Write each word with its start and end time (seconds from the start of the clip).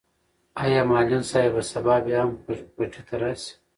آیا 0.61 0.83
معلم 0.91 1.21
صاحب 1.31 1.51
به 1.55 1.61
سبا 1.71 1.95
بیا 2.05 2.19
هم 2.23 2.31
پټي 2.75 3.01
ته 3.07 3.15
راشي؟ 3.21 3.51